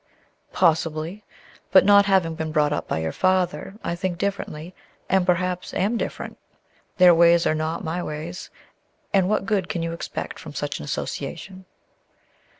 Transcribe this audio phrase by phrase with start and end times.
[0.51, 1.23] "Possibly.
[1.71, 4.73] But not having been brought up by your father, I think differently,
[5.07, 6.39] and perhaps am different.
[6.97, 8.49] Their ways are not my ways;
[9.13, 11.65] and what good can you expect from such association?"